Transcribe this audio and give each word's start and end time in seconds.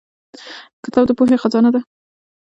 •کتاب 0.83 1.03
د 1.07 1.11
پوهې 1.17 1.35
خزانه 1.43 1.69
ده. 1.75 1.81